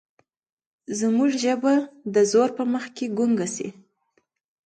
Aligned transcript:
زموږ 0.99 1.31
ژبه 1.43 1.73
د 2.13 2.15
زور 2.31 2.49
په 2.57 2.63
مخ 2.71 2.83
کې 2.95 3.05
ګونګه 3.17 3.47
شي. 3.55 3.69